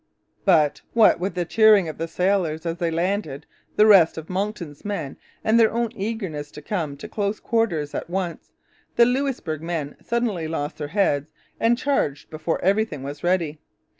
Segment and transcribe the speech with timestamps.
[0.45, 4.83] But, what with the cheering of the sailors as they landed the rest of Monckton's
[4.83, 8.51] men, and their own eagerness to come to close quarters at once,
[8.95, 11.29] the Louisbourg men suddenly lost their heads
[11.59, 13.59] and charged before everything was ready.